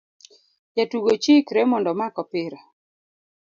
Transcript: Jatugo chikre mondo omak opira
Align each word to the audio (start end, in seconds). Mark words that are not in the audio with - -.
Jatugo 0.75 1.11
chikre 1.23 1.61
mondo 1.69 1.89
omak 1.93 2.15
opira 2.21 2.59